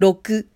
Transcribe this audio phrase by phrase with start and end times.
[0.00, 0.46] 6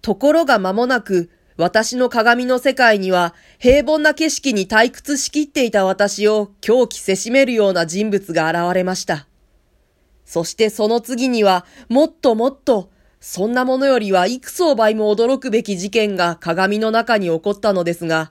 [0.00, 9.26] ところが間もなく、私の鏡の世界には平凡な景色に退屈しきっていた私を狂気せしめるような人物が現れました。
[10.24, 12.90] そしてその次には、もっともっと、
[13.20, 18.30] そんなものよりは幾層倍も驚くべき事件が鏡の中に起こったのですが、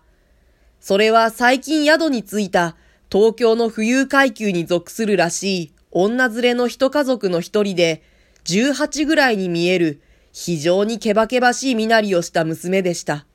[0.80, 2.78] それは最近宿に着いた
[3.12, 8.04] 東京の富裕階級に属するらしい女連れの一家族の一人で、
[8.48, 10.02] 18ぐらいに見える
[10.32, 13.26] 非常にけばけばしい身なりをした娘でした。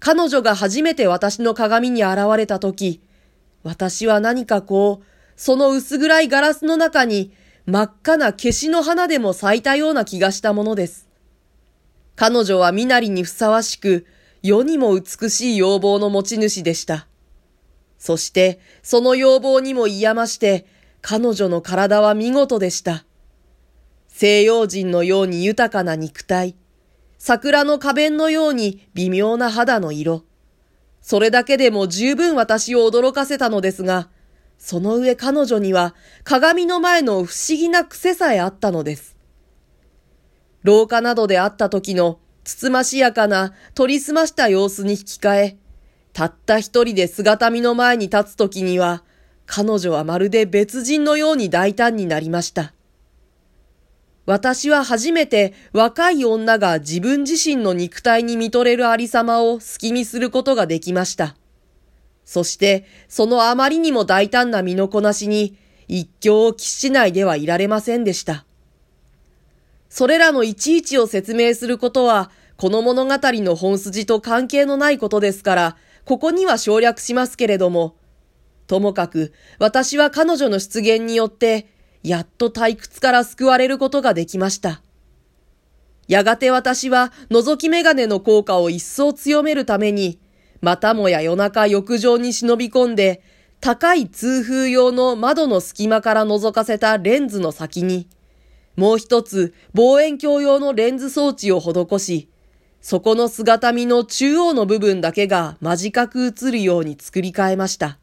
[0.00, 3.02] 彼女が初めて私の鏡に現れた時、
[3.62, 5.04] 私は何かこう、
[5.36, 7.32] その薄暗いガラスの中に
[7.66, 11.08] 真っ赤な消しの花でも咲いたような気がしたものです。
[12.14, 14.06] 彼女は身なりにふさわしく、
[14.42, 17.06] 世にも美しい要望の持ち主でした。
[17.98, 20.66] そして、その要望にも嫌まして、
[21.02, 23.04] 彼女の体は見事でした。
[24.18, 26.56] 西洋人のように豊かな肉体、
[27.18, 30.24] 桜の花弁のように微妙な肌の色。
[31.02, 34.08] それだけでも十分私を驚かせたのですが、
[34.56, 39.18] その上彼女には鏡の前の不思議な癖さえあったのです。
[40.62, 45.56] 廊下などで会った時のつつましやかな取り澄ました様子に引き換え、
[46.14, 49.04] たった一人で姿見の前に立つ時には、
[49.44, 52.72] 彼女はまるで別人のように大胆になりました。
[54.26, 61.36] 私は初めて若い女が自分自身の肉体に見とれるありさまを好き見することができました。
[62.24, 68.44] そして、そのあまりにも大胆な身のこなしに、一興を喫しないではいられませんでした。
[69.88, 77.94] それらのいちいちを説明することは、この物語の本筋と関係のないことですから、ここには省略しますけれども、
[78.66, 81.68] ともかく、私は彼女の出現によって、
[82.06, 84.80] やっと退屈から救われることができました。
[86.06, 90.20] やがて私は覗き眼鏡の効果を一層強めるために、
[90.60, 93.24] またもや夜中浴場に忍び込んで、
[93.60, 98.06] 高い通風用の窓の隙間から覗かせたレンズの先に、
[98.76, 102.28] もう一つ望遠鏡用のレンズ装置を施し、
[102.80, 107.98] そこの姿見の中央の部分だけが間近く映るように作り変えました。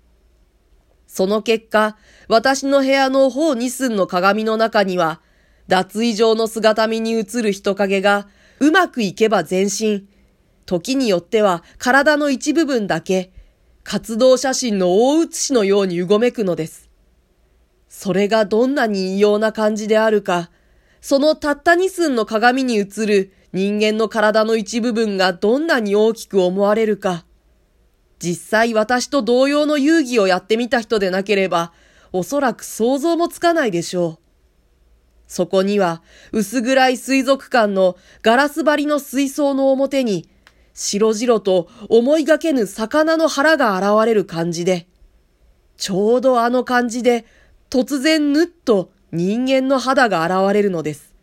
[1.13, 1.96] その結果、
[2.28, 5.22] 私の部屋の方二寸の鏡の中には、
[5.68, 8.28] 脱衣場の姿見に映る人影が、
[8.59, 10.07] うまくいけば全身、
[10.66, 13.31] 時によっては体の一部分だけ、
[13.84, 16.90] 活動写真の大写しのようにうごめくのです。
[17.90, 20.50] それがどんなに異様な感じであるか、
[21.00, 27.23] そのたった二寸の鏡に映る人間の体の一部分がどんなに大きく思われるか、
[28.23, 31.73] 実際私と同様の遊戯をやってみた人でなければ、
[32.13, 34.17] おそらく想像もつかないでしょう。
[35.28, 36.01] そこには、
[36.31, 40.29] 薄暗い水族館のガラス張りの水槽の表に、
[40.73, 44.88] 白々と思いがけぬ魚の腹が現れる感じで、
[45.75, 47.25] ちょうどあの感じで、
[47.69, 51.13] 突然ぬっと人間の肌が現れるのです。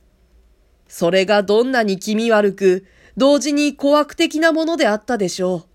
[0.86, 2.84] それがどんなに気味悪く、
[3.16, 5.69] 同時に怖悪的なものであったでしょう。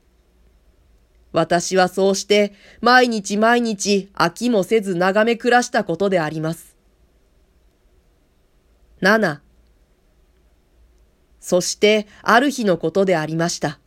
[1.35, 6.75] 私はそうして毎日毎日飽きもせず眺め暮らしたことであります。
[9.01, 9.40] 7
[11.41, 13.79] そしてある日のことでありました。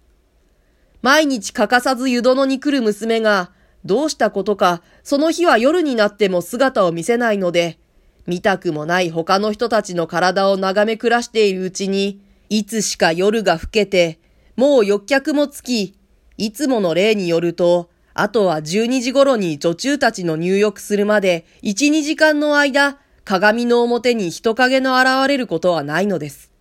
[1.01, 3.51] 毎日欠かさず湯殿に来る娘が
[3.85, 7.79] どうしたことかその日は夜になっても姿を見せないので
[8.27, 12.21] 見たくもない他の人たちの体を眺め暮らしているうちに
[12.51, 14.19] いつしか夜が更けて
[14.57, 15.98] もう欲客もつき
[16.39, 26.53] いつもの例によると、あとは12時頃に女中たちの入浴するまで1、2時間の間、鏡の表に人影の現れることはないのです。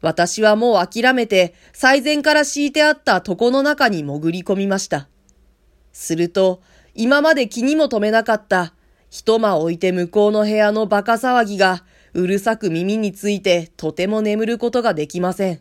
[0.00, 5.06] 私はもう諦めて最前から敷いてあった床の中に潜り込みました。
[5.92, 6.62] すると、
[6.94, 8.74] 今まで気にも留めなかった
[9.10, 11.84] 一間置いて向こうの部屋の馬鹿騒ぎが
[12.14, 15.60] うるさく耳についてとても眠ることができません。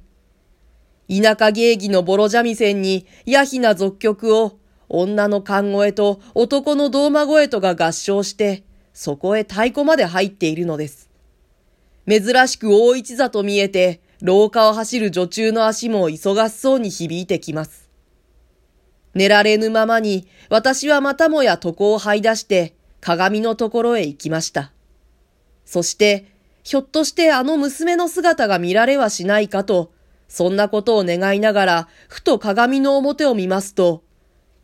[1.11, 8.63] 田舎芸妓のボロ三味線に、ヤヒな俗曲を、女の勘声と男の胴馬声とが合唱して、
[8.93, 11.09] そこへ太鼓まで入っているのです。
[12.07, 17.89] 珍しく大一座と見えて、廊下を走る女中の足も忙しそうに響いてきます。
[19.13, 24.71] 寝られぬままに、私はまたもや床を這い出して、鏡のところへ行きました。
[25.65, 26.27] そして、
[26.63, 29.91] ひょっとしてあの娘の姿が見られはしないかと、
[30.31, 34.01] そんなことを願いながら、ふと鏡の表を見ますと、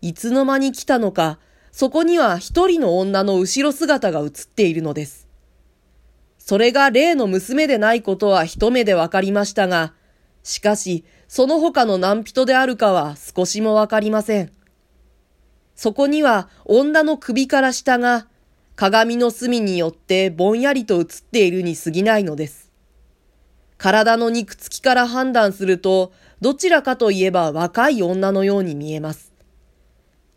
[0.02, 1.40] いつの間に来たのか、
[1.74, 5.28] そこには一人の女の後ろ姿が映っているのです。
[6.38, 9.94] それが例の娘でないことは一目でわかりましたが、
[10.42, 14.54] しかし、その他の何人であるかは少しもわかりません。
[15.76, 18.28] そこには女の首から下が
[18.78, 22.67] 鏡の隅によってぼんやりと映っているに過ぎないのです。
[23.78, 29.32] 体の肉付きから判断すると、どちらかといえば若い女のように見えます。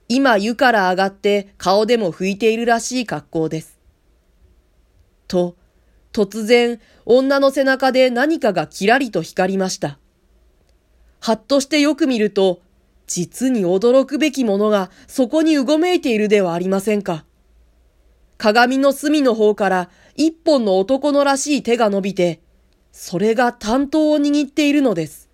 [0.08, 3.78] 今湯から上がって顔でも拭いているらしい格好です。
[5.28, 5.56] と、
[6.12, 9.98] 突然、女の背中で何かがキラリと光りました。
[11.20, 12.60] はっとしてよく見ると、
[13.06, 17.24] 実に驚くべきものがそこにうごめいているではありませんか。
[18.36, 22.40] 鏡の隅の方から一本の男のらしい手が伸びて、
[22.92, 25.28] それが担当を握っているのです。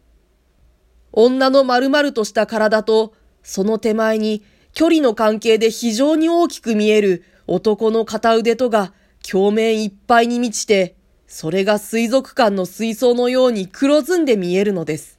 [1.12, 4.42] 女の丸々とした体と、その手前に
[4.72, 8.92] 距離の関係で非常に大きく見える男の片腕とが
[9.26, 15.18] 鏡面いっぱいに満ちて、それが水族館の水槽のように黒ずんで見えるのです。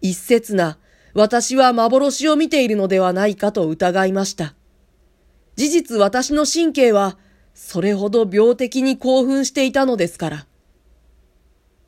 [0.00, 0.78] 一説な、
[1.14, 4.54] 私は幻を見ているのではないかと疑いました。
[5.56, 7.18] 事実私の神経は、
[7.54, 10.46] それほど病的に興奮していたのですから。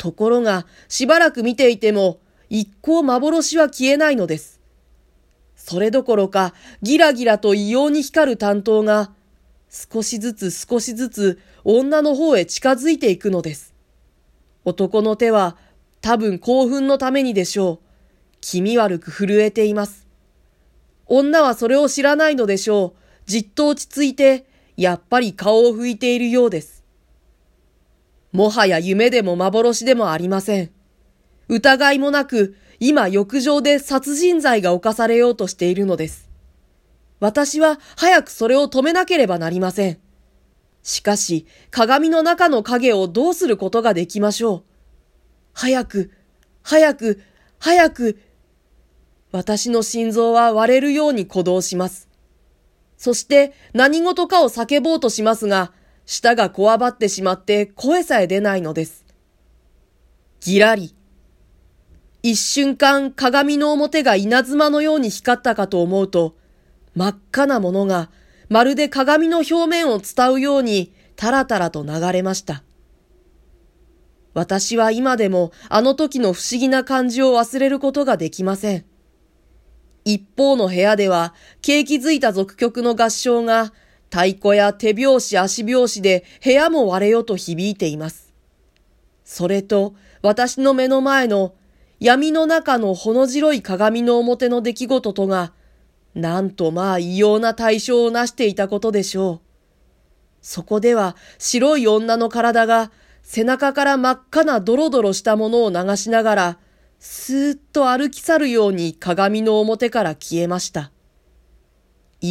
[0.04, 2.18] ところが、しばらく見ていても、
[2.50, 4.60] 一向幻は消えないのです。
[5.56, 6.52] それどころか、
[6.82, 9.12] ギラギラと異様に光る担当が、
[9.70, 13.72] 少しずつ少しずつ女の方へ近づいていくのです。
[14.66, 15.56] 男の手は
[16.02, 17.86] 多分興奮のためにでしょう。
[18.42, 20.06] 気味悪く震えています。
[21.06, 23.00] 女はそれを知らないのでしょう。
[23.24, 24.44] じっと落ち着いて、
[24.76, 26.73] やっぱり顔を拭いているようです。
[28.34, 30.72] もはや夢でも幻でもありません。
[31.46, 36.28] 疑いもなく、今浴場で殺人罪が犯されようとしているのです。
[37.20, 40.00] 私は早くそれを止めなければなりません。
[40.82, 44.64] しかし、鏡の中の影をどうすることができましょう。
[45.52, 46.10] 早く、
[46.62, 47.22] 早く、
[47.60, 48.18] 早く。
[49.30, 52.08] 私の心臓は割れるように鼓動します。
[52.96, 55.72] そして何事かを叫ぼうとしますが、
[56.06, 59.04] 舌がこわばってしまって声さえ出ないのです。
[60.40, 60.94] ぎらり。
[62.22, 66.36] 一瞬間鏡の表が稲妻のように光ったかと思うと、
[66.94, 68.10] 真っ赤なものが
[68.48, 72.62] まるで鏡の表面を伝うようにタラタラと流れました。
[74.32, 78.84] 私は今でもあの時の不思議な感じを忘れることができません。
[80.04, 83.72] 一方の部屋では、景気づいた俗曲の合唱が、
[84.10, 88.32] 太鼓や手拍子足拍子で部屋も割れよと響いています。
[89.24, 91.54] それと、私の目の前の
[92.00, 95.52] 闇の中のほの白い鏡の表の出来事とが、
[96.14, 99.40] なんとまあ異様な対象をなしていたことでしょう。
[100.40, 102.92] そこでは白い女の体が
[103.22, 106.58] 背中から真っ赤なドロドロしたものを流しながら、
[106.98, 110.92] スーッと歩き去るように鏡の表から消えました。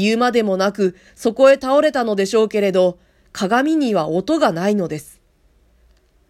[0.01, 2.97] 言うまでもなくそこへ倒れたのでしょうけれど、
[3.31, 5.21] 鏡には音がないのです。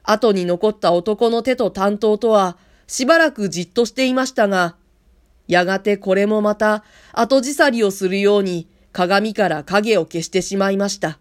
[0.03, 2.57] 後に残った男の手と担当とは、
[2.87, 4.75] しばらくじっとしていましたが、
[5.47, 6.83] やがてこれもまた
[7.13, 11.19] 後じさりをするように鏡から影を消してしまいました。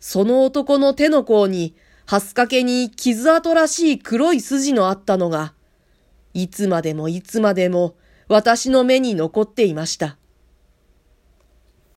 [0.00, 1.74] その男の手の甲に、
[2.06, 5.54] ハス掛けに傷跡らしい黒い筋のあったのが、
[6.34, 7.94] いつまでもいつまでも
[8.28, 10.16] 私の目に残っていました。